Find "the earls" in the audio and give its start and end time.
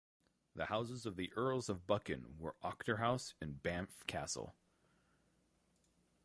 1.15-1.69